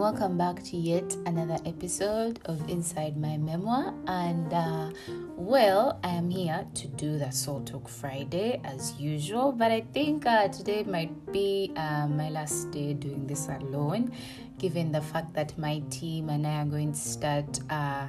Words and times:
welcome 0.00 0.38
back 0.38 0.62
to 0.62 0.78
yet 0.78 1.14
another 1.26 1.58
episode 1.66 2.40
of 2.46 2.56
Inside 2.70 3.18
My 3.18 3.36
Memoir. 3.36 3.92
And 4.06 4.50
uh, 4.50 4.92
well, 5.36 6.00
I 6.02 6.08
am 6.08 6.30
here 6.30 6.66
to 6.72 6.88
do 6.88 7.18
the 7.18 7.30
Soul 7.30 7.60
Talk 7.60 7.86
Friday 7.86 8.62
as 8.64 8.98
usual, 8.98 9.52
but 9.52 9.70
I 9.70 9.82
think 9.92 10.24
uh, 10.24 10.48
today 10.48 10.84
might 10.84 11.30
be 11.30 11.72
uh, 11.76 12.06
my 12.08 12.30
last 12.30 12.70
day 12.70 12.94
doing 12.94 13.26
this 13.26 13.48
alone, 13.48 14.12
given 14.56 14.90
the 14.90 15.02
fact 15.02 15.34
that 15.34 15.58
my 15.58 15.82
team 15.90 16.30
and 16.30 16.46
I 16.46 16.62
are 16.62 16.64
going 16.64 16.92
to 16.92 16.98
start 16.98 17.60
uh, 17.68 18.06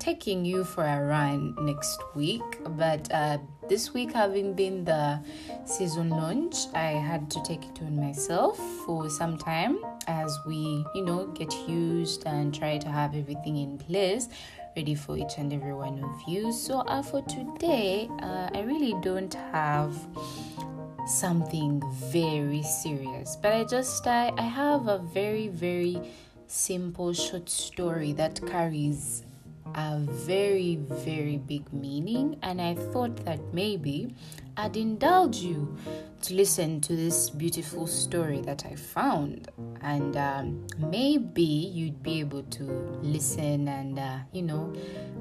taking 0.00 0.44
you 0.44 0.64
for 0.64 0.84
a 0.84 1.04
run 1.04 1.54
next 1.60 2.02
week. 2.16 2.42
But 2.76 3.12
uh, 3.12 3.38
this 3.68 3.94
week, 3.94 4.12
having 4.12 4.54
been 4.54 4.84
the 4.84 5.20
season 5.64 6.10
launch, 6.10 6.56
I 6.74 6.92
had 6.92 7.30
to 7.30 7.42
take 7.44 7.64
it 7.64 7.82
on 7.82 7.94
myself 7.96 8.58
for 8.84 9.08
some 9.08 9.38
time 9.38 9.78
as 10.08 10.36
we, 10.46 10.84
you 10.94 11.04
know, 11.04 11.26
get 11.28 11.52
used 11.68 12.26
and 12.26 12.52
try 12.52 12.78
to 12.78 12.88
have 12.88 13.14
everything 13.14 13.58
in 13.58 13.78
place 13.78 14.28
ready 14.76 14.94
for 14.94 15.16
each 15.16 15.38
and 15.38 15.52
every 15.52 15.74
one 15.74 16.02
of 16.02 16.22
you. 16.26 16.52
So, 16.52 16.80
uh, 16.80 17.02
for 17.02 17.22
today, 17.22 18.08
uh, 18.22 18.48
I 18.54 18.62
really 18.62 18.94
don't 19.02 19.34
have 19.52 19.94
something 21.06 21.82
very 22.10 22.62
serious, 22.62 23.36
but 23.36 23.52
I 23.52 23.64
just 23.64 24.06
I, 24.06 24.32
I 24.36 24.42
have 24.42 24.86
a 24.86 24.98
very 24.98 25.48
very 25.48 26.00
simple 26.46 27.12
short 27.12 27.48
story 27.48 28.12
that 28.12 28.40
carries 28.46 29.22
a 29.74 29.98
very, 29.98 30.76
very 30.76 31.38
big 31.38 31.72
meaning, 31.72 32.38
and 32.42 32.60
I 32.60 32.74
thought 32.74 33.24
that 33.24 33.40
maybe 33.52 34.14
I'd 34.56 34.76
indulge 34.76 35.36
you 35.36 35.76
to 36.22 36.34
listen 36.34 36.80
to 36.82 36.94
this 36.94 37.30
beautiful 37.30 37.86
story 37.86 38.40
that 38.42 38.66
I 38.66 38.74
found, 38.74 39.48
and 39.80 40.16
um, 40.16 40.66
maybe 40.78 41.42
you'd 41.42 42.02
be 42.02 42.20
able 42.20 42.42
to 42.42 42.64
listen 43.02 43.68
and, 43.68 43.98
uh, 43.98 44.18
you 44.32 44.42
know, 44.42 44.72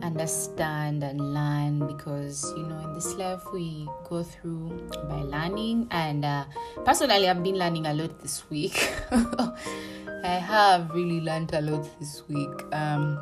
understand 0.02 1.04
and 1.04 1.34
learn 1.34 1.88
because, 1.88 2.52
you 2.58 2.64
know, 2.64 2.80
in 2.80 2.94
this 2.94 3.14
life 3.16 3.44
we 3.54 3.88
go 4.10 4.24
through 4.24 4.90
by 5.08 5.22
learning, 5.22 5.88
and 5.92 6.26
uh, 6.26 6.46
personally, 6.84 7.30
I've 7.30 7.44
been 7.44 7.58
learning 7.58 7.86
a 7.86 7.94
lot 7.94 8.20
this 8.22 8.50
week. 8.50 8.92
I 9.12 10.34
have 10.34 10.92
really 10.92 11.22
learned 11.22 11.54
a 11.54 11.62
lot 11.62 11.88
this 12.00 12.24
week. 12.28 12.64
Um, 12.74 13.20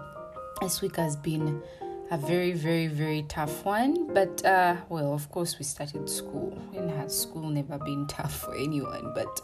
this 0.62 0.82
week 0.82 0.96
has 0.96 1.16
been 1.16 1.62
a 2.10 2.18
very, 2.18 2.54
very, 2.54 2.88
very 2.88 3.24
tough 3.24 3.66
one. 3.66 4.14
But, 4.14 4.44
uh, 4.46 4.78
well, 4.90 5.14
of 5.14 5.30
course, 5.32 5.60
we 5.60 5.66
started 5.66 6.10
school. 6.10 6.58
When 6.72 6.90
has 6.90 7.20
school 7.20 7.50
never 7.50 7.78
been 7.78 8.08
tough 8.10 8.42
for 8.42 8.56
anyone? 8.56 9.12
But 9.14 9.42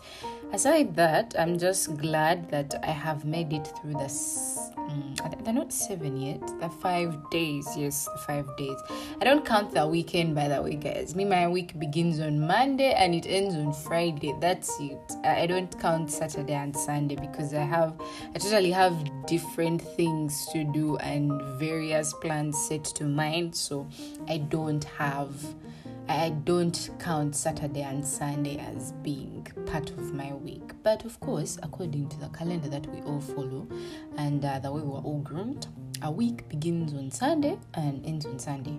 aside 0.52 0.95
that, 0.95 1.36
I'm 1.38 1.58
just 1.58 1.97
glad 1.97 2.50
that 2.52 2.75
I 2.83 2.92
have 2.92 3.25
made 3.25 3.53
it 3.53 3.67
through 3.81 3.94
this. 3.94 4.70
Um, 4.89 5.16
they're 5.44 5.53
not 5.53 5.72
seven 5.72 6.17
yet. 6.17 6.42
They're 6.59 6.70
five 6.70 7.30
days. 7.30 7.67
Yes, 7.78 8.08
five 8.26 8.45
days. 8.58 8.78
I 9.22 9.26
don't 9.26 9.45
count 9.45 9.73
the 9.73 9.86
weekend, 9.88 10.36
by 10.36 10.48
the 10.48 10.62
way, 10.62 10.76
guys. 10.76 11.16
Me, 11.16 11.26
my 11.26 11.48
week 11.48 11.78
begins 11.80 12.20
on 12.20 12.39
Monday 12.39 12.94
and 12.94 13.14
it 13.14 13.26
ends 13.28 13.56
on 13.56 13.73
Friday. 13.73 14.34
That's 14.39 14.80
it. 14.80 15.00
I 15.23 15.45
don't 15.48 15.78
count 15.80 16.11
Saturday 16.11 16.54
and 16.54 16.76
Sunday 16.76 17.16
because 17.16 17.54
I 17.54 17.64
have, 17.64 18.00
I 18.36 18.39
totally 18.39 18.72
have 18.72 18.95
different 19.26 19.81
things 19.81 20.48
to 20.54 20.64
do 20.64 20.98
and 20.98 21.42
various 21.59 22.14
plans 22.14 22.58
set 22.67 22.84
to 22.86 23.06
mind. 23.06 23.56
So 23.56 23.88
I 24.28 24.38
don't 24.38 24.84
have 24.84 25.34
I 26.09 26.30
don't 26.30 26.89
count 27.00 27.34
Saturday 27.34 27.81
and 27.81 28.06
Sunday 28.06 28.58
as 28.58 28.92
being 29.04 29.48
part 29.66 29.89
of 29.92 30.14
my 30.14 30.34
week. 30.34 30.72
But 30.84 31.06
of 31.06 31.17
course, 31.22 31.58
according 31.64 32.09
to 32.09 32.20
the 32.20 32.28
calendar 32.28 32.67
that 32.70 32.86
we 32.88 33.02
all 33.04 33.22
follow 33.22 33.67
and 34.23 34.45
uh, 34.45 34.57
the 34.59 34.71
way 34.71 34.81
we're 34.81 34.99
all 34.99 35.19
groomed, 35.19 35.67
a 36.02 36.09
week 36.09 36.48
begins 36.48 36.93
on 36.93 37.11
Sunday 37.11 37.58
and 37.73 38.05
ends 38.05 38.25
on 38.25 38.39
Sunday. 38.39 38.77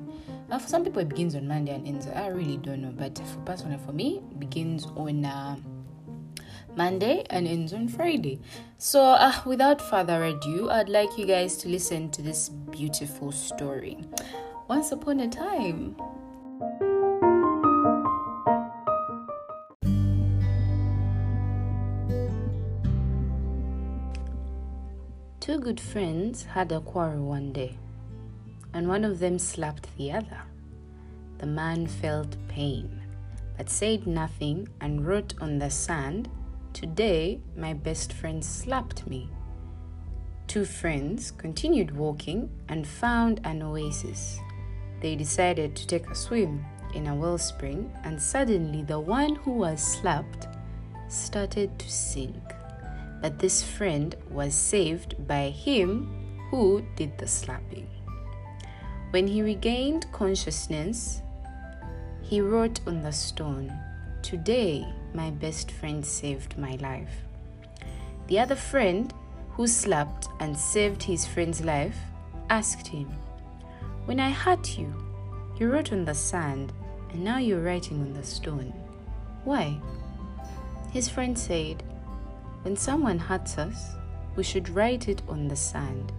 Uh, 0.51 0.59
for 0.59 0.69
some 0.69 0.83
people, 0.83 1.03
it 1.03 1.09
begins 1.09 1.35
on 1.35 1.47
Monday 1.47 1.75
and 1.75 1.87
ends. 1.87 2.07
I 2.07 2.29
really 2.29 2.57
don't 2.57 2.81
know, 2.81 2.93
but 2.97 3.19
for 3.19 3.41
personally, 3.41 3.79
for 3.85 3.93
me, 3.93 4.23
it 4.31 4.41
begins 4.41 4.87
on. 4.97 5.25
Uh, 5.25 5.57
Monday 6.77 7.25
and 7.31 7.47
ends 7.47 7.73
on 7.73 7.87
Friday. 7.87 8.41
So, 8.79 9.01
uh, 9.01 9.33
without 9.47 9.81
further 9.81 10.25
ado, 10.25 10.69
I'd 10.71 10.89
like 10.89 11.17
you 11.17 11.25
guys 11.25 11.57
to 11.59 11.69
listen 11.69 12.11
to 12.11 12.21
this 12.21 12.49
beautiful 12.49 13.31
story. 13.31 13.99
Once 14.67 14.91
upon 14.91 15.21
a 15.21 15.29
time, 15.29 15.95
Two 25.45 25.59
good 25.59 25.79
friends 25.79 26.45
had 26.45 26.73
a 26.73 26.81
quarrel 26.81 27.27
one 27.27 27.53
day, 27.53 27.77
and 28.73 28.89
one 28.89 29.05
of 29.05 29.19
them 29.19 29.39
slapped 29.39 29.95
the 29.99 30.11
other. 30.11 30.41
The 31.37 31.45
man 31.45 31.87
felt 31.87 32.35
pain, 32.49 33.03
but 33.59 33.69
said 33.69 34.07
nothing 34.07 34.69
and 34.81 35.07
wrote 35.07 35.35
on 35.43 35.59
the 35.59 35.69
sand, 35.69 36.31
Today 36.73 37.43
my 37.59 37.75
best 37.75 38.15
friend 38.15 38.43
slapped 38.43 39.07
me. 39.07 39.29
Two 40.47 40.65
friends 40.65 41.31
continued 41.31 41.95
walking 41.95 42.49
and 42.71 42.87
found 42.87 43.43
an 43.45 43.63
oasis. 43.63 44.41
They 45.03 45.15
decided 45.15 45.77
to 45.77 45.87
take 45.87 46.09
a 46.09 46.15
swim 46.15 46.65
in 46.95 47.07
a 47.07 47.15
wellspring, 47.15 47.93
and 48.03 48.19
suddenly 48.19 48.83
the 48.83 48.99
one 48.99 49.35
who 49.35 49.51
was 49.53 49.83
slapped 49.83 50.49
started 51.11 51.79
to 51.81 51.91
sink 51.91 52.54
that 53.25 53.39
this 53.39 53.63
friend 53.63 54.15
was 54.29 54.55
saved 54.55 55.27
by 55.27 55.49
him 55.49 56.07
who 56.51 56.85
did 56.95 57.17
the 57.17 57.27
slapping. 57.27 57.89
When 59.13 59.27
he 59.27 59.41
regained 59.41 60.05
consciousness, 60.13 61.23
he 62.21 62.43
wrote 62.43 62.81
on 62.87 63.03
the 63.03 63.13
stone, 63.13 63.73
Today 64.21 64.87
my 65.15 65.31
best 65.31 65.71
friend 65.71 66.05
saved 66.05 66.59
my 66.59 66.77
life. 66.83 67.15
The 68.27 68.41
other 68.41 68.57
friend, 68.57 69.11
who 69.53 69.67
slapped 69.69 70.29
and 70.39 70.55
saved 70.55 71.03
his 71.03 71.25
friend's 71.25 71.65
life, 71.65 71.97
asked 72.51 72.89
him, 72.89 73.09
When 74.05 74.21
I 74.21 74.33
hurt 74.33 74.77
you, 74.77 74.93
you 75.59 75.71
wrote 75.71 75.95
on 75.95 76.05
the 76.05 76.15
sand, 76.15 76.75
and 77.11 77.25
now 77.25 77.39
you're 77.39 77.63
writing 77.63 78.03
on 78.03 78.13
the 78.13 78.23
stone. 78.23 78.75
Why? 79.45 79.81
His 80.93 81.09
friend 81.09 81.39
said, 81.39 81.83
when 82.65 82.75
someone 82.75 83.19
hurts 83.19 83.59
us, 83.59 83.91
we 84.37 84.43
should 84.43 84.71
write 84.71 85.07
it 85.09 85.21
on 85.29 85.47
the 85.49 85.57
sand 85.57 86.13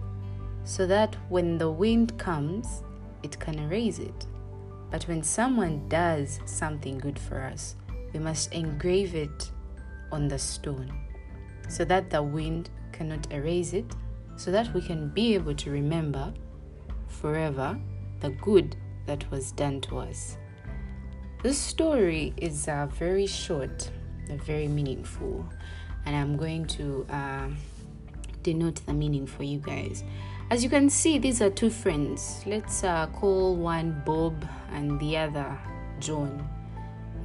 so 0.62 0.86
that 0.86 1.16
when 1.28 1.58
the 1.58 1.70
wind 1.70 2.16
comes, 2.18 2.84
it 3.24 3.38
can 3.40 3.58
erase 3.58 3.98
it. 3.98 4.26
But 4.92 5.02
when 5.08 5.24
someone 5.24 5.88
does 5.88 6.38
something 6.44 6.98
good 6.98 7.18
for 7.18 7.40
us, 7.40 7.74
we 8.12 8.20
must 8.20 8.52
engrave 8.52 9.16
it 9.16 9.50
on 10.12 10.28
the 10.28 10.38
stone 10.38 10.92
so 11.68 11.84
that 11.84 12.10
the 12.10 12.22
wind 12.22 12.70
cannot 12.92 13.32
erase 13.32 13.72
it, 13.72 13.92
so 14.36 14.52
that 14.52 14.72
we 14.72 14.80
can 14.80 15.08
be 15.08 15.34
able 15.34 15.54
to 15.54 15.70
remember 15.70 16.32
forever 17.08 17.76
the 18.20 18.30
good 18.30 18.76
that 19.06 19.28
was 19.32 19.50
done 19.50 19.80
to 19.80 19.98
us. 19.98 20.36
This 21.42 21.58
story 21.58 22.32
is 22.36 22.68
uh, 22.68 22.86
very 22.86 23.26
short, 23.26 23.90
very 24.28 24.68
meaningful 24.68 25.44
and 26.06 26.16
I'm 26.16 26.36
going 26.36 26.66
to 26.66 27.06
uh, 27.10 27.48
denote 28.42 28.86
the 28.86 28.94
meaning 28.94 29.26
for 29.26 29.42
you 29.42 29.58
guys. 29.58 30.04
As 30.50 30.62
you 30.62 30.70
can 30.70 30.88
see, 30.88 31.18
these 31.18 31.42
are 31.42 31.50
two 31.50 31.70
friends. 31.70 32.42
Let's 32.46 32.84
uh, 32.84 33.08
call 33.08 33.56
one 33.56 34.00
Bob 34.06 34.46
and 34.72 34.98
the 35.00 35.16
other 35.16 35.58
John. 35.98 36.48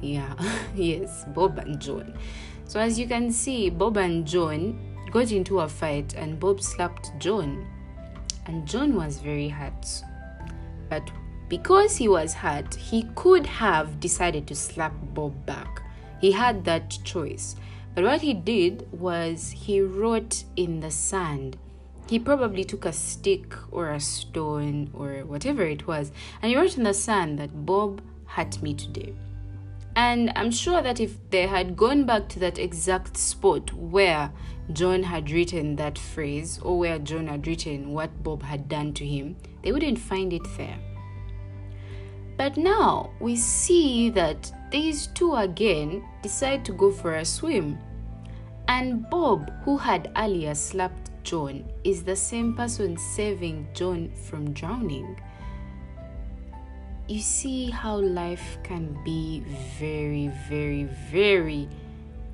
Yeah, 0.00 0.34
yes, 0.74 1.24
Bob 1.28 1.58
and 1.58 1.80
John. 1.80 2.18
So, 2.66 2.80
as 2.80 2.98
you 2.98 3.06
can 3.06 3.30
see, 3.30 3.70
Bob 3.70 3.96
and 3.96 4.26
John 4.26 4.78
got 5.12 5.30
into 5.30 5.60
a 5.60 5.68
fight, 5.68 6.14
and 6.14 6.40
Bob 6.40 6.60
slapped 6.60 7.12
John. 7.18 7.64
And 8.46 8.66
John 8.66 8.96
was 8.96 9.18
very 9.18 9.48
hurt. 9.48 9.86
But 10.88 11.08
because 11.48 11.96
he 11.96 12.08
was 12.08 12.34
hurt, 12.34 12.74
he 12.74 13.04
could 13.14 13.46
have 13.46 14.00
decided 14.00 14.48
to 14.48 14.56
slap 14.56 14.94
Bob 15.14 15.46
back. 15.46 15.82
He 16.20 16.32
had 16.32 16.64
that 16.64 16.90
choice. 17.04 17.54
But 17.94 18.04
what 18.04 18.22
he 18.22 18.34
did 18.34 18.90
was 18.92 19.50
he 19.50 19.80
wrote 19.80 20.44
in 20.56 20.80
the 20.80 20.90
sand. 20.90 21.58
He 22.08 22.18
probably 22.18 22.64
took 22.64 22.84
a 22.84 22.92
stick 22.92 23.54
or 23.70 23.90
a 23.90 24.00
stone 24.00 24.90
or 24.94 25.24
whatever 25.24 25.62
it 25.62 25.86
was, 25.86 26.10
and 26.40 26.50
he 26.50 26.56
wrote 26.56 26.76
in 26.76 26.84
the 26.84 26.94
sand 26.94 27.38
that 27.38 27.66
Bob 27.66 28.02
hurt 28.26 28.62
me 28.62 28.74
today. 28.74 29.14
And 29.94 30.32
I'm 30.36 30.50
sure 30.50 30.80
that 30.80 31.00
if 31.00 31.18
they 31.30 31.46
had 31.46 31.76
gone 31.76 32.04
back 32.04 32.28
to 32.30 32.38
that 32.40 32.58
exact 32.58 33.16
spot 33.16 33.72
where 33.74 34.32
John 34.72 35.02
had 35.02 35.30
written 35.30 35.76
that 35.76 35.98
phrase 35.98 36.58
or 36.62 36.78
where 36.78 36.98
John 36.98 37.26
had 37.26 37.46
written 37.46 37.92
what 37.92 38.22
Bob 38.22 38.42
had 38.42 38.68
done 38.68 38.94
to 38.94 39.06
him, 39.06 39.36
they 39.62 39.70
wouldn't 39.70 39.98
find 39.98 40.32
it 40.32 40.46
there. 40.56 40.78
But 42.42 42.56
now 42.56 43.10
we 43.20 43.36
see 43.36 44.10
that 44.10 44.50
these 44.72 45.06
two 45.06 45.32
again 45.36 46.02
decide 46.24 46.64
to 46.64 46.72
go 46.72 46.90
for 46.90 47.14
a 47.14 47.24
swim. 47.24 47.78
And 48.66 49.08
Bob, 49.08 49.52
who 49.62 49.76
had 49.76 50.10
earlier 50.16 50.56
slapped 50.56 51.12
John, 51.22 51.64
is 51.84 52.02
the 52.02 52.16
same 52.16 52.56
person 52.56 52.96
saving 52.96 53.68
John 53.74 54.10
from 54.24 54.52
drowning. 54.54 55.20
You 57.06 57.20
see 57.20 57.70
how 57.70 57.98
life 57.98 58.58
can 58.64 58.98
be 59.04 59.44
very, 59.78 60.32
very, 60.48 60.88
very 61.12 61.68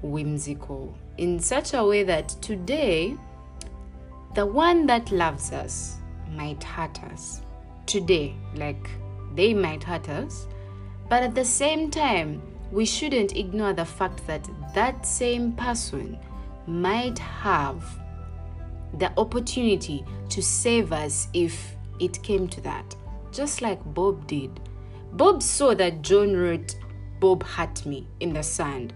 whimsical 0.00 0.94
in 1.18 1.38
such 1.38 1.74
a 1.74 1.84
way 1.84 2.02
that 2.04 2.30
today, 2.40 3.14
the 4.34 4.46
one 4.46 4.86
that 4.86 5.12
loves 5.12 5.52
us 5.52 5.98
might 6.30 6.64
hurt 6.64 6.98
us. 7.04 7.42
Today, 7.84 8.34
like 8.54 8.88
they 9.34 9.54
might 9.54 9.84
hurt 9.84 10.08
us, 10.08 10.46
but 11.08 11.22
at 11.22 11.34
the 11.34 11.44
same 11.44 11.90
time, 11.90 12.42
we 12.70 12.84
shouldn't 12.84 13.36
ignore 13.36 13.72
the 13.72 13.84
fact 13.84 14.26
that 14.26 14.48
that 14.74 15.06
same 15.06 15.52
person 15.52 16.18
might 16.66 17.18
have 17.18 17.82
the 18.98 19.10
opportunity 19.18 20.04
to 20.28 20.42
save 20.42 20.92
us 20.92 21.28
if 21.32 21.76
it 21.98 22.22
came 22.22 22.46
to 22.48 22.60
that, 22.60 22.94
just 23.32 23.62
like 23.62 23.82
Bob 23.94 24.26
did. 24.26 24.60
Bob 25.12 25.42
saw 25.42 25.74
that 25.74 26.02
John 26.02 26.36
wrote, 26.36 26.76
Bob 27.20 27.42
hurt 27.42 27.86
me 27.86 28.06
in 28.20 28.32
the 28.32 28.42
sand. 28.42 28.92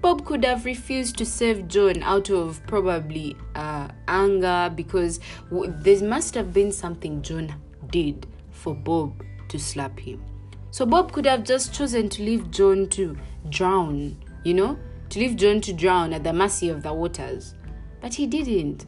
Bob 0.00 0.24
could 0.24 0.44
have 0.44 0.64
refused 0.64 1.16
to 1.18 1.26
save 1.26 1.66
John 1.66 2.02
out 2.02 2.30
of 2.30 2.64
probably 2.66 3.36
uh, 3.54 3.88
anger 4.06 4.72
because 4.74 5.20
w- 5.50 5.74
there 5.78 6.02
must 6.06 6.34
have 6.34 6.52
been 6.52 6.70
something 6.70 7.22
John 7.22 7.54
did 7.90 8.26
for 8.50 8.74
Bob 8.74 9.22
to 9.48 9.58
slap 9.58 9.98
him. 9.98 10.22
So 10.70 10.84
Bob 10.84 11.12
could 11.12 11.26
have 11.26 11.44
just 11.44 11.72
chosen 11.72 12.08
to 12.10 12.22
leave 12.22 12.50
John 12.50 12.88
to 12.90 13.16
drown, 13.48 14.16
you 14.44 14.54
know, 14.54 14.78
to 15.10 15.18
leave 15.18 15.36
John 15.36 15.60
to 15.62 15.72
drown 15.72 16.12
at 16.12 16.24
the 16.24 16.32
mercy 16.32 16.68
of 16.68 16.82
the 16.82 16.92
waters. 16.92 17.54
But 18.00 18.14
he 18.14 18.26
didn't. 18.26 18.86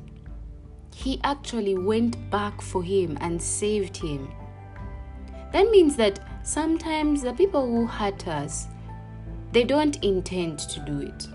He 0.94 1.20
actually 1.24 1.78
went 1.78 2.30
back 2.30 2.60
for 2.60 2.82
him 2.82 3.16
and 3.20 3.40
saved 3.40 3.96
him. 3.96 4.30
That 5.52 5.70
means 5.70 5.96
that 5.96 6.20
sometimes 6.42 7.22
the 7.22 7.32
people 7.32 7.66
who 7.66 7.86
hurt 7.86 8.26
us, 8.28 8.66
they 9.52 9.64
don't 9.64 10.02
intend 10.04 10.58
to 10.58 10.80
do 10.80 11.00
it. 11.00 11.26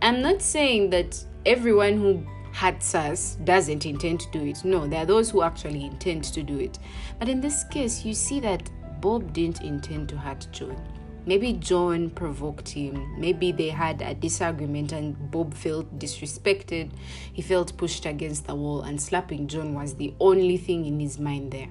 I'm 0.00 0.22
not 0.22 0.42
saying 0.42 0.90
that 0.90 1.24
everyone 1.44 1.96
who 1.96 2.24
hurts 2.52 2.94
us 2.94 3.36
doesn't 3.44 3.86
intend 3.86 4.20
to 4.20 4.30
do 4.30 4.44
it. 4.44 4.64
No, 4.64 4.86
there 4.86 5.02
are 5.02 5.06
those 5.06 5.30
who 5.30 5.42
actually 5.42 5.84
intend 5.84 6.24
to 6.24 6.42
do 6.42 6.58
it. 6.58 6.78
But 7.18 7.28
in 7.28 7.40
this 7.40 7.64
case, 7.64 8.04
you 8.04 8.14
see 8.14 8.40
that 8.40 8.70
Bob 9.00 9.32
didn't 9.32 9.62
intend 9.62 10.08
to 10.10 10.16
hurt 10.16 10.46
John. 10.52 10.76
Maybe 11.24 11.52
John 11.52 12.10
provoked 12.10 12.68
him. 12.68 13.18
Maybe 13.18 13.52
they 13.52 13.68
had 13.68 14.02
a 14.02 14.14
disagreement 14.14 14.92
and 14.92 15.30
Bob 15.30 15.54
felt 15.54 15.98
disrespected. 15.98 16.90
He 17.32 17.42
felt 17.42 17.76
pushed 17.76 18.06
against 18.06 18.46
the 18.46 18.56
wall, 18.56 18.82
and 18.82 19.00
slapping 19.00 19.46
John 19.46 19.74
was 19.74 19.94
the 19.94 20.14
only 20.18 20.56
thing 20.56 20.84
in 20.84 20.98
his 20.98 21.20
mind 21.20 21.52
there. 21.52 21.68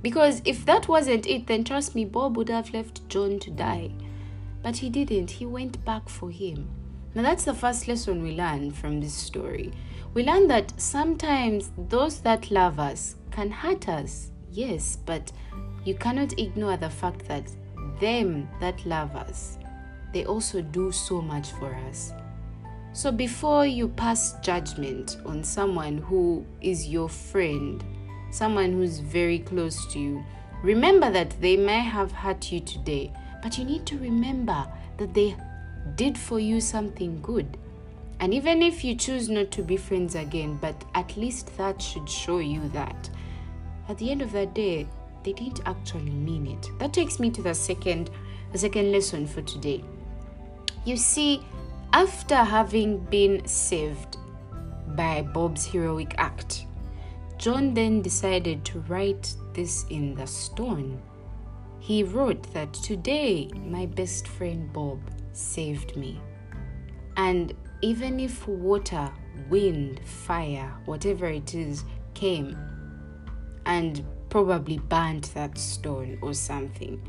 Because 0.00 0.40
if 0.44 0.64
that 0.66 0.88
wasn't 0.88 1.26
it, 1.26 1.46
then 1.46 1.64
trust 1.64 1.94
me, 1.94 2.04
Bob 2.04 2.36
would 2.36 2.48
have 2.48 2.72
left 2.72 3.06
John 3.08 3.38
to 3.40 3.50
die. 3.50 3.90
But 4.62 4.78
he 4.78 4.88
didn't. 4.88 5.32
He 5.32 5.44
went 5.44 5.84
back 5.84 6.08
for 6.08 6.30
him. 6.30 6.68
Now, 7.14 7.22
that's 7.22 7.44
the 7.44 7.54
first 7.54 7.86
lesson 7.86 8.22
we 8.22 8.32
learn 8.32 8.72
from 8.72 9.00
this 9.00 9.14
story. 9.14 9.72
We 10.14 10.24
learn 10.24 10.48
that 10.48 10.72
sometimes 10.80 11.70
those 11.88 12.20
that 12.20 12.50
love 12.50 12.80
us 12.80 13.14
can 13.30 13.50
hurt 13.50 13.88
us, 13.88 14.32
yes, 14.50 14.98
but 15.06 15.30
you 15.84 15.94
cannot 15.94 16.38
ignore 16.38 16.76
the 16.76 16.90
fact 16.90 17.26
that 17.28 17.48
them 18.00 18.48
that 18.60 18.84
love 18.84 19.14
us, 19.14 19.58
they 20.12 20.24
also 20.24 20.60
do 20.60 20.90
so 20.90 21.20
much 21.20 21.52
for 21.52 21.74
us. 21.88 22.12
So 22.92 23.10
before 23.10 23.66
you 23.66 23.88
pass 23.88 24.34
judgment 24.40 25.16
on 25.26 25.42
someone 25.44 25.98
who 25.98 26.44
is 26.60 26.86
your 26.88 27.08
friend, 27.08 27.84
someone 28.30 28.72
who's 28.72 28.98
very 29.00 29.40
close 29.40 29.86
to 29.92 29.98
you, 29.98 30.24
remember 30.62 31.10
that 31.10 31.34
they 31.40 31.56
may 31.56 31.80
have 31.80 32.12
hurt 32.12 32.50
you 32.50 32.60
today, 32.60 33.12
but 33.42 33.58
you 33.58 33.64
need 33.64 33.84
to 33.86 33.98
remember 33.98 34.66
that 34.96 35.12
they 35.12 35.36
did 35.96 36.16
for 36.16 36.38
you 36.38 36.60
something 36.60 37.20
good. 37.20 37.58
And 38.20 38.32
even 38.32 38.62
if 38.62 38.84
you 38.84 38.94
choose 38.94 39.28
not 39.28 39.50
to 39.52 39.62
be 39.62 39.76
friends 39.76 40.14
again, 40.14 40.58
but 40.60 40.84
at 40.94 41.16
least 41.16 41.56
that 41.56 41.82
should 41.82 42.08
show 42.08 42.38
you 42.38 42.68
that 42.70 43.10
at 43.88 43.98
the 43.98 44.10
end 44.10 44.22
of 44.22 44.32
the 44.32 44.46
day, 44.46 44.86
they 45.24 45.32
didn't 45.32 45.60
actually 45.66 46.10
mean 46.10 46.46
it. 46.46 46.70
That 46.78 46.92
takes 46.92 47.18
me 47.18 47.30
to 47.30 47.42
the 47.42 47.54
second 47.54 48.10
the 48.52 48.58
second 48.58 48.92
lesson 48.92 49.26
for 49.26 49.42
today. 49.42 49.82
You 50.84 50.96
see, 50.96 51.44
after 51.92 52.36
having 52.36 52.98
been 52.98 53.44
saved 53.46 54.16
by 54.88 55.22
Bob's 55.22 55.66
heroic 55.66 56.14
act, 56.18 56.66
John 57.36 57.74
then 57.74 58.00
decided 58.00 58.64
to 58.66 58.80
write 58.80 59.34
this 59.54 59.86
in 59.90 60.14
the 60.14 60.26
stone. 60.26 61.02
He 61.80 62.04
wrote 62.04 62.42
that 62.54 62.72
today 62.72 63.48
my 63.54 63.86
best 63.86 64.28
friend 64.28 64.72
Bob 64.72 65.00
saved 65.36 65.96
me. 65.96 66.20
And 67.16 67.54
even 67.82 68.18
if 68.20 68.46
water, 68.48 69.10
wind, 69.48 70.00
fire, 70.04 70.72
whatever 70.84 71.26
it 71.26 71.54
is, 71.54 71.84
came 72.14 72.56
and 73.66 74.04
probably 74.28 74.78
burnt 74.78 75.32
that 75.34 75.56
stone 75.58 76.18
or 76.22 76.34
something, 76.34 77.00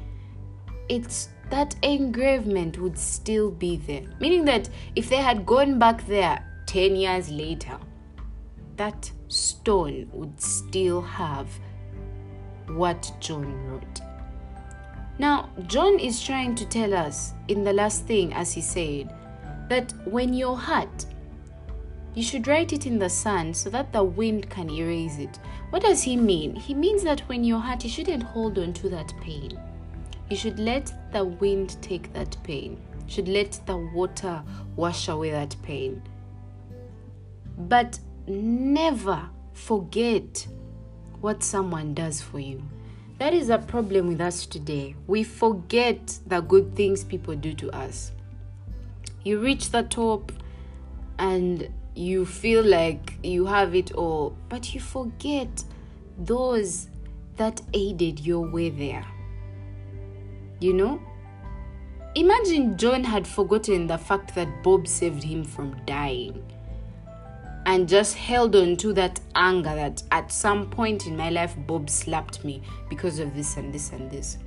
it's 0.89 1.29
that 1.49 1.75
engravement 1.83 2.79
would 2.79 2.97
still 2.97 3.51
be 3.51 3.77
there. 3.77 4.03
Meaning 4.19 4.45
that 4.45 4.69
if 4.95 5.09
they 5.09 5.17
had 5.17 5.45
gone 5.45 5.79
back 5.79 6.05
there 6.07 6.43
10 6.67 6.95
years 6.95 7.29
later, 7.29 7.77
that 8.77 9.11
stone 9.27 10.09
would 10.11 10.41
still 10.41 11.01
have 11.01 11.47
what 12.67 13.11
John 13.19 13.53
wrote. 13.67 14.01
Now, 15.17 15.49
John 15.67 15.99
is 15.99 16.21
trying 16.21 16.55
to 16.55 16.65
tell 16.65 16.93
us 16.93 17.33
in 17.47 17.63
the 17.63 17.73
last 17.73 18.05
thing, 18.05 18.33
as 18.33 18.51
he 18.51 18.61
said, 18.61 19.13
that 19.69 19.93
when 20.05 20.33
you're 20.33 20.57
hurt, 20.57 21.05
you 22.13 22.23
should 22.23 22.47
write 22.47 22.73
it 22.73 22.85
in 22.85 22.99
the 22.99 23.09
sand 23.09 23.55
so 23.55 23.69
that 23.69 23.91
the 23.91 24.03
wind 24.03 24.49
can 24.49 24.69
erase 24.69 25.17
it. 25.17 25.39
What 25.69 25.81
does 25.81 26.01
he 26.01 26.15
mean? 26.15 26.55
He 26.55 26.73
means 26.73 27.03
that 27.03 27.21
when 27.21 27.43
you're 27.43 27.59
hurt, 27.59 27.83
you 27.83 27.89
shouldn't 27.89 28.23
hold 28.23 28.57
on 28.57 28.73
to 28.73 28.89
that 28.89 29.13
pain. 29.21 29.59
You 30.29 30.37
should 30.37 30.59
let 30.59 30.91
the 31.11 31.25
wind 31.25 31.77
take 31.81 32.11
that 32.13 32.35
pain. 32.43 32.81
You 33.07 33.11
should 33.13 33.27
let 33.27 33.59
the 33.65 33.77
water 33.77 34.43
wash 34.75 35.07
away 35.07 35.31
that 35.31 35.55
pain. 35.61 36.01
But 37.57 37.99
never 38.27 39.29
forget 39.53 40.47
what 41.21 41.43
someone 41.43 41.93
does 41.93 42.21
for 42.21 42.39
you. 42.39 42.63
That 43.17 43.33
is 43.33 43.49
a 43.49 43.57
problem 43.57 44.07
with 44.07 44.19
us 44.19 44.45
today. 44.45 44.95
We 45.07 45.23
forget 45.23 46.19
the 46.27 46.41
good 46.41 46.75
things 46.75 47.03
people 47.03 47.35
do 47.35 47.53
to 47.53 47.71
us. 47.71 48.11
You 49.23 49.39
reach 49.39 49.71
the 49.71 49.83
top 49.83 50.33
and 51.17 51.69
you 51.95 52.25
feel 52.25 52.61
like 52.61 53.17
you 53.23 53.45
have 53.45 53.73
it 53.73 53.93
all, 53.93 54.35
but 54.49 54.73
you 54.73 54.81
forget 54.81 55.63
those 56.17 56.89
that 57.37 57.61
aided 57.73 58.19
your 58.19 58.41
way 58.41 58.69
there. 58.69 59.05
You 60.59 60.73
know? 60.73 61.01
Imagine 62.15 62.77
John 62.77 63.03
had 63.03 63.25
forgotten 63.25 63.87
the 63.87 63.97
fact 63.97 64.35
that 64.35 64.61
Bob 64.61 64.87
saved 64.87 65.23
him 65.23 65.43
from 65.45 65.75
dying 65.85 66.43
and 67.65 67.89
just 67.89 68.15
held 68.15 68.55
on 68.55 68.77
to 68.77 68.93
that 68.93 69.19
anger 69.35 69.73
that 69.75 70.03
at 70.11 70.31
some 70.31 70.69
point 70.69 71.07
in 71.07 71.17
my 71.17 71.29
life 71.29 71.55
Bob 71.65 71.89
slapped 71.89 72.43
me 72.43 72.61
because 72.89 73.19
of 73.19 73.35
this 73.35 73.57
and 73.57 73.73
this 73.73 73.91
and 73.91 74.09
this. 74.11 74.37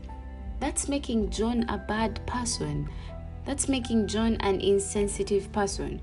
That's 0.60 0.88
making 0.88 1.30
John 1.30 1.64
a 1.68 1.78
bad 1.78 2.24
person. 2.26 2.88
That's 3.44 3.68
making 3.68 4.08
John 4.08 4.36
an 4.40 4.60
insensitive 4.60 5.50
person. 5.52 6.00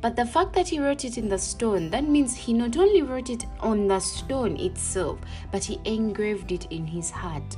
But 0.00 0.14
the 0.14 0.26
fact 0.26 0.52
that 0.52 0.68
he 0.68 0.78
wrote 0.78 1.04
it 1.04 1.18
in 1.18 1.28
the 1.28 1.38
stone, 1.38 1.90
that 1.90 2.04
means 2.04 2.36
he 2.36 2.52
not 2.52 2.76
only 2.76 3.02
wrote 3.02 3.30
it 3.30 3.46
on 3.60 3.88
the 3.88 3.98
stone 3.98 4.56
itself, 4.56 5.18
but 5.50 5.64
he 5.64 5.80
engraved 5.84 6.52
it 6.52 6.66
in 6.70 6.86
his 6.86 7.10
heart. 7.10 7.56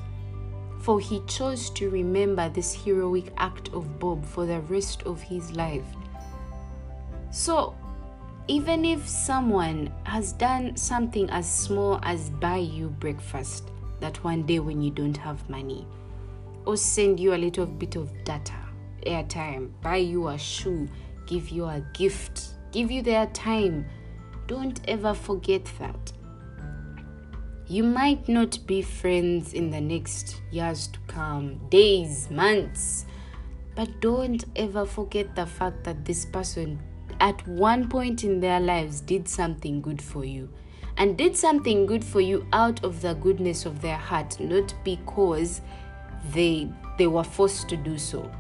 For 0.79 0.99
he 0.99 1.21
chose 1.27 1.69
to 1.71 1.91
remember 1.91 2.49
this 2.49 2.73
heroic 2.73 3.33
act 3.37 3.69
of 3.75 3.99
Bob 3.99 4.25
for 4.25 4.47
the 4.47 4.61
rest 4.61 5.03
of 5.03 5.21
his 5.21 5.53
life. 5.53 5.85
So, 7.31 7.75
even 8.51 8.85
if 8.85 9.09
someone 9.09 9.89
has 10.03 10.33
done 10.33 10.77
something 10.77 11.31
as 11.31 11.49
small 11.49 12.01
as 12.03 12.31
buy 12.31 12.57
you 12.57 12.89
breakfast 12.89 13.71
that 14.01 14.17
one 14.25 14.43
day 14.43 14.59
when 14.59 14.83
you 14.83 14.91
don't 14.91 15.17
have 15.17 15.49
money, 15.49 15.87
or 16.67 16.77
send 16.77 17.21
you 17.21 17.33
a 17.33 17.37
little 17.39 17.65
bit 17.65 17.95
of 17.95 18.11
data, 18.25 18.59
airtime, 19.07 19.71
buy 19.83 19.99
you 19.99 20.27
a 20.27 20.37
shoe, 20.37 20.89
give 21.27 21.51
you 21.51 21.65
a 21.65 21.81
gift, 21.95 22.55
give 22.73 22.91
you 22.91 23.03
their 23.03 23.27
time, 23.27 23.87
don't 24.49 24.81
ever 24.89 25.15
forget 25.15 25.65
that. 25.79 26.13
You 27.69 27.85
might 27.85 28.29
not 28.29 28.59
be 28.67 28.83
friends 28.83 29.53
in 29.53 29.71
the 29.71 29.81
next 29.81 30.43
years 30.51 30.89
to 30.89 30.99
come, 31.07 31.61
days, 31.69 32.29
months, 32.33 33.07
but 33.77 34.01
don't 34.01 34.45
ever 34.57 34.85
forget 34.85 35.37
the 35.37 35.47
fact 35.47 35.85
that 35.85 36.05
this 36.05 36.25
person 36.25 36.81
at 37.21 37.47
one 37.47 37.89
point 37.89 38.25
in 38.25 38.41
their 38.41 38.61
lives 38.61 39.01
did 39.01 39.29
something 39.29 39.81
good 39.81 40.01
for 40.01 40.25
you 40.25 40.49
and 40.97 41.17
did 41.17 41.37
something 41.37 41.87
good 41.87 42.05
for 42.05 42.21
you 42.21 42.47
out 42.53 42.83
of 42.85 43.01
the 43.01 43.15
goodness 43.15 43.65
of 43.67 43.81
their 43.81 43.97
heart, 43.97 44.39
not 44.41 44.75
because 44.85 45.61
they 46.33 46.69
they 46.99 47.07
were 47.07 47.25
forced 47.25 47.69
to 47.69 47.77
do 47.77 47.97
so. 47.97 48.31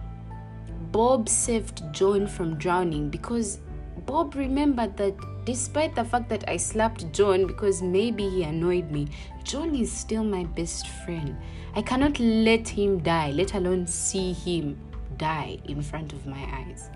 Bob 0.92 1.28
saved 1.28 1.82
John 1.92 2.26
from 2.26 2.56
drowning 2.56 3.08
because 3.08 3.60
Bob 4.06 4.34
remembered 4.34 4.96
that 4.96 5.14
despite 5.44 5.94
the 5.94 6.04
fact 6.04 6.28
that 6.28 6.48
I 6.48 6.56
slapped 6.56 7.12
John 7.12 7.46
because 7.46 7.80
maybe 7.80 8.28
he 8.28 8.42
annoyed 8.42 8.90
me, 8.90 9.08
John 9.44 9.74
is 9.74 9.90
still 9.90 10.24
my 10.24 10.44
best 10.44 10.88
friend. 11.04 11.36
I 11.74 11.82
cannot 11.82 12.18
let 12.18 12.68
him 12.68 12.98
die, 13.00 13.30
let 13.30 13.54
alone 13.54 13.86
see 13.86 14.32
him 14.32 14.78
die 15.16 15.58
in 15.64 15.80
front 15.80 16.12
of 16.12 16.26
my 16.26 16.42
eyes. 16.52 16.90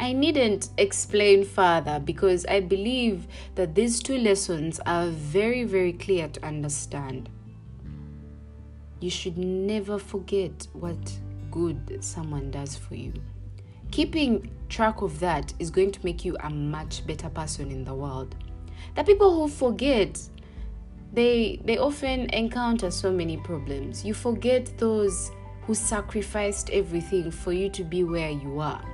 I 0.00 0.12
needn't 0.12 0.70
explain 0.76 1.44
further 1.44 1.98
because 1.98 2.44
I 2.46 2.60
believe 2.60 3.26
that 3.54 3.74
these 3.74 4.00
two 4.00 4.18
lessons 4.18 4.80
are 4.86 5.08
very, 5.08 5.64
very 5.64 5.92
clear 5.92 6.28
to 6.28 6.44
understand. 6.44 7.28
You 9.00 9.10
should 9.10 9.38
never 9.38 9.98
forget 9.98 10.66
what 10.72 10.96
good 11.50 12.02
someone 12.02 12.50
does 12.50 12.76
for 12.76 12.96
you. 12.96 13.12
Keeping 13.90 14.50
track 14.68 15.02
of 15.02 15.20
that 15.20 15.54
is 15.58 15.70
going 15.70 15.92
to 15.92 16.00
make 16.04 16.24
you 16.24 16.36
a 16.40 16.50
much 16.50 17.06
better 17.06 17.28
person 17.28 17.70
in 17.70 17.84
the 17.84 17.94
world. 17.94 18.34
The 18.96 19.04
people 19.04 19.34
who 19.34 19.48
forget 19.48 20.20
they 21.12 21.60
they 21.64 21.78
often 21.78 22.28
encounter 22.30 22.90
so 22.90 23.12
many 23.12 23.36
problems. 23.36 24.04
You 24.04 24.14
forget 24.14 24.76
those 24.78 25.30
who 25.62 25.74
sacrificed 25.74 26.70
everything 26.70 27.30
for 27.30 27.52
you 27.52 27.70
to 27.70 27.84
be 27.84 28.02
where 28.02 28.30
you 28.30 28.58
are. 28.58 28.84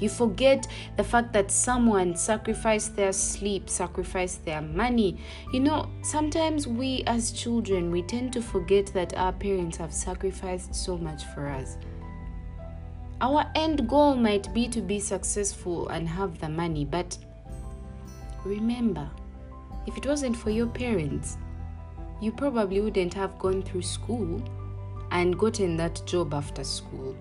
You 0.00 0.08
forget 0.08 0.66
the 0.96 1.04
fact 1.04 1.32
that 1.32 1.50
someone 1.50 2.14
sacrificed 2.14 2.94
their 2.94 3.12
sleep, 3.12 3.68
sacrificed 3.68 4.44
their 4.44 4.62
money. 4.62 5.18
You 5.52 5.60
know, 5.60 5.90
sometimes 6.02 6.68
we 6.68 7.02
as 7.06 7.32
children, 7.32 7.90
we 7.90 8.02
tend 8.02 8.32
to 8.34 8.42
forget 8.42 8.86
that 8.94 9.16
our 9.16 9.32
parents 9.32 9.76
have 9.78 9.92
sacrificed 9.92 10.74
so 10.74 10.96
much 10.96 11.24
for 11.34 11.48
us. 11.48 11.76
Our 13.20 13.50
end 13.56 13.88
goal 13.88 14.14
might 14.14 14.54
be 14.54 14.68
to 14.68 14.80
be 14.80 15.00
successful 15.00 15.88
and 15.88 16.08
have 16.08 16.38
the 16.38 16.48
money, 16.48 16.84
but 16.84 17.18
remember, 18.44 19.10
if 19.88 19.96
it 19.96 20.06
wasn't 20.06 20.36
for 20.36 20.50
your 20.50 20.68
parents, 20.68 21.36
you 22.20 22.30
probably 22.30 22.80
wouldn't 22.80 23.14
have 23.14 23.36
gone 23.38 23.62
through 23.62 23.82
school 23.82 24.40
and 25.10 25.36
gotten 25.38 25.76
that 25.78 26.00
job 26.06 26.34
after 26.34 26.62
school. 26.62 27.16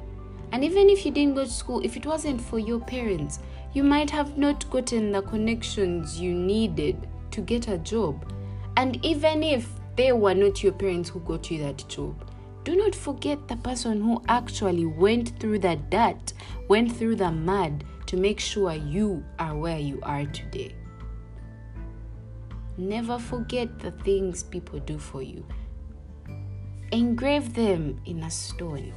And 0.51 0.63
even 0.63 0.89
if 0.89 1.06
you 1.06 1.12
didn't 1.12 1.36
go 1.36 1.44
to 1.44 1.50
school, 1.50 1.82
if 1.84 1.98
it 1.98 2.06
wasn't 2.06 2.42
for 2.42 2.60
your 2.60 2.80
parents, 2.80 3.39
you 3.74 3.84
might 3.84 4.10
have 4.10 4.38
not 4.38 4.70
gotten 4.70 5.12
the 5.12 5.22
connections 5.22 6.20
you 6.20 6.34
needed 6.34 7.08
to 7.32 7.42
get 7.42 7.68
a 7.68 7.77
job. 7.77 8.34
And 8.77 9.04
even 9.06 9.44
if 9.44 9.70
they 9.96 10.13
were 10.13 10.34
not 10.34 10.63
your 10.63 10.74
parents 10.74 11.10
who 11.10 11.20
got 11.22 11.51
you 11.51 11.60
that 11.63 11.88
job, 11.89 12.32
do 12.63 12.75
not 12.75 12.96
forget 12.96 13.48
the 13.48 13.58
person 13.58 14.01
who 14.01 14.22
actually 14.27 14.86
went 14.86 15.39
through 15.39 15.60
the 15.60 15.75
dirt, 15.89 16.34
went 16.68 16.92
through 16.92 17.16
the 17.16 17.32
mud 17.32 17.84
to 18.08 18.18
make 18.18 18.39
sure 18.39 18.74
you 18.74 19.24
are 19.39 19.56
where 19.56 19.80
you 19.80 20.00
are 20.04 20.25
today. 20.25 20.75
Never 22.77 23.18
forget 23.20 23.80
the 23.80 23.92
things 23.92 24.44
people 24.44 24.80
do 24.80 24.98
for 25.00 25.22
you. 25.22 25.46
Engrave 26.92 27.54
them 27.54 28.00
in 28.06 28.24
a 28.24 28.32
stone 28.32 28.94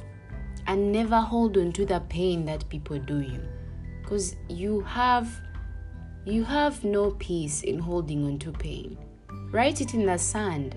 and 0.67 0.91
never 0.91 1.19
hold 1.19 1.57
on 1.57 1.71
to 1.73 1.85
the 1.85 1.99
pain 2.09 2.45
that 2.45 2.67
people 2.69 2.99
do 2.99 3.19
you 3.21 3.41
because 4.01 4.35
you 4.49 4.81
have 4.81 5.29
you 6.25 6.43
have 6.43 6.83
no 6.83 7.11
peace 7.11 7.63
in 7.63 7.79
holding 7.79 8.25
on 8.25 8.37
to 8.39 8.51
pain. 8.51 8.97
Write 9.51 9.81
it 9.81 9.95
in 9.95 10.05
the 10.05 10.17
sand 10.17 10.75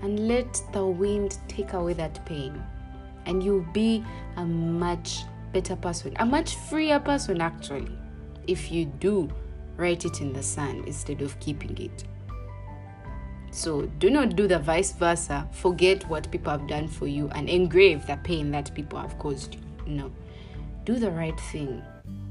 and 0.00 0.26
let 0.28 0.62
the 0.72 0.86
wind 0.86 1.36
take 1.48 1.74
away 1.74 1.92
that 1.94 2.24
pain. 2.24 2.62
And 3.26 3.42
you'll 3.42 3.66
be 3.72 4.02
a 4.36 4.44
much 4.44 5.24
better 5.52 5.76
person, 5.76 6.14
a 6.18 6.24
much 6.24 6.56
freer 6.56 6.98
person, 6.98 7.40
actually, 7.40 7.92
if 8.46 8.70
you 8.70 8.86
do 8.86 9.30
write 9.76 10.04
it 10.04 10.20
in 10.20 10.32
the 10.32 10.42
sand 10.42 10.86
instead 10.86 11.20
of 11.20 11.38
keeping 11.40 11.76
it. 11.76 12.04
So 13.56 13.86
do 14.00 14.10
not 14.10 14.36
do 14.36 14.46
the 14.46 14.58
vice 14.58 14.92
versa. 14.92 15.48
Forget 15.50 16.06
what 16.10 16.30
people 16.30 16.52
have 16.52 16.68
done 16.68 16.88
for 16.88 17.06
you 17.06 17.30
and 17.34 17.48
engrave 17.48 18.06
the 18.06 18.18
pain 18.18 18.50
that 18.50 18.74
people 18.74 18.98
have 18.98 19.18
caused 19.18 19.54
you. 19.54 19.60
No. 19.86 20.12
Do 20.84 20.96
the 20.96 21.10
right 21.10 21.40
thing. 21.40 21.82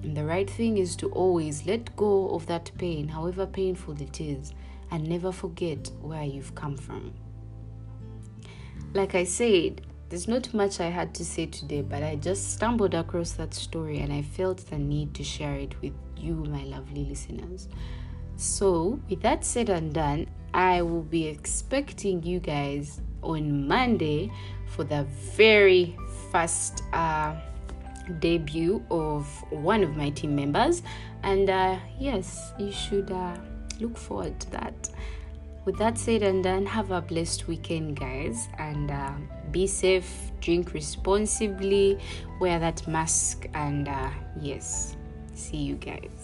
And 0.03 0.15
the 0.15 0.23
right 0.23 0.47
thing 0.47 0.77
is 0.77 0.95
to 0.97 1.09
always 1.09 1.65
let 1.65 1.95
go 1.95 2.29
of 2.29 2.45
that 2.45 2.69
pain, 2.77 3.07
however 3.07 3.47
painful 3.47 3.99
it 3.99 4.21
is, 4.21 4.53
and 4.91 5.09
never 5.09 5.31
forget 5.31 5.89
where 5.99 6.23
you've 6.23 6.53
come 6.53 6.77
from. 6.77 7.11
Like 8.93 9.15
I 9.15 9.23
said, 9.23 9.81
there's 10.09 10.27
not 10.27 10.53
much 10.53 10.79
I 10.79 10.91
had 10.91 11.15
to 11.15 11.25
say 11.25 11.47
today, 11.47 11.81
but 11.81 12.03
I 12.03 12.17
just 12.17 12.53
stumbled 12.53 12.93
across 12.93 13.31
that 13.31 13.55
story 13.55 13.97
and 13.97 14.13
I 14.13 14.21
felt 14.21 14.59
the 14.69 14.77
need 14.77 15.15
to 15.15 15.23
share 15.23 15.55
it 15.55 15.81
with 15.81 15.93
you, 16.15 16.35
my 16.35 16.65
lovely 16.65 17.03
listeners. 17.03 17.67
So, 18.37 18.99
with 19.09 19.21
that 19.21 19.45
said 19.45 19.69
and 19.69 19.93
done, 19.93 20.27
I 20.53 20.81
will 20.81 21.03
be 21.03 21.27
expecting 21.27 22.23
you 22.23 22.39
guys 22.39 23.01
on 23.21 23.67
Monday 23.67 24.31
for 24.67 24.83
the 24.83 25.03
very 25.35 25.95
first 26.31 26.83
uh, 26.93 27.35
debut 28.19 28.83
of 28.91 29.27
one 29.49 29.83
of 29.83 29.95
my 29.95 30.09
team 30.09 30.35
members. 30.35 30.81
And 31.23 31.49
uh, 31.49 31.77
yes, 31.99 32.53
you 32.59 32.71
should 32.71 33.11
uh, 33.11 33.35
look 33.79 33.97
forward 33.97 34.39
to 34.41 34.51
that 34.51 34.89
with 35.65 35.77
that 35.79 35.97
said 35.97 36.21
and 36.21 36.43
done, 36.43 36.65
have 36.65 36.91
a 36.91 37.01
blessed 37.01 37.47
weekend, 37.47 37.99
guys, 37.99 38.47
and 38.59 38.91
uh, 38.91 39.13
be 39.51 39.65
safe, 39.65 40.31
drink 40.39 40.73
responsibly, 40.73 41.99
wear 42.39 42.59
that 42.59 42.87
mask, 42.87 43.47
and 43.55 43.87
uh, 43.87 44.11
yes, 44.39 44.95
see 45.33 45.57
you 45.57 45.75
guys. 45.75 46.14